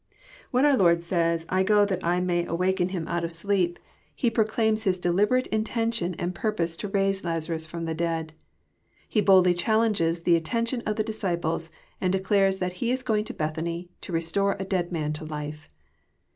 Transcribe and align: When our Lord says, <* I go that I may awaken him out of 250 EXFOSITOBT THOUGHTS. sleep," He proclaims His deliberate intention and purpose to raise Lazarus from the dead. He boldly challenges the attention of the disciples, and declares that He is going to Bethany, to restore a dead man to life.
When 0.49 0.65
our 0.65 0.75
Lord 0.75 1.03
says, 1.03 1.45
<* 1.47 1.49
I 1.49 1.61
go 1.61 1.85
that 1.85 2.03
I 2.03 2.19
may 2.21 2.43
awaken 2.47 2.89
him 2.89 3.07
out 3.07 3.23
of 3.23 3.31
250 3.31 3.33
EXFOSITOBT 3.33 3.67
THOUGHTS. 3.67 3.75
sleep," 3.75 3.79
He 4.15 4.29
proclaims 4.31 4.83
His 4.83 4.97
deliberate 4.97 5.45
intention 5.49 6.15
and 6.15 6.33
purpose 6.33 6.75
to 6.77 6.87
raise 6.87 7.23
Lazarus 7.23 7.67
from 7.67 7.85
the 7.85 7.93
dead. 7.93 8.33
He 9.07 9.21
boldly 9.21 9.53
challenges 9.53 10.23
the 10.23 10.35
attention 10.35 10.81
of 10.87 10.95
the 10.95 11.03
disciples, 11.03 11.69
and 12.01 12.11
declares 12.11 12.57
that 12.57 12.73
He 12.81 12.89
is 12.89 13.03
going 13.03 13.25
to 13.25 13.33
Bethany, 13.35 13.91
to 14.01 14.11
restore 14.11 14.55
a 14.57 14.65
dead 14.65 14.91
man 14.91 15.13
to 15.13 15.23
life. 15.23 15.67